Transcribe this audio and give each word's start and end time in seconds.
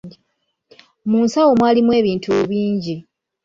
Munsawo 1.09 1.51
mwalimu 1.59 1.91
ebintu 1.99 2.29
bingi. 2.49 2.95